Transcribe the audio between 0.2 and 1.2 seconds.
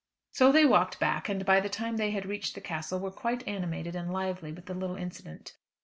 So they walked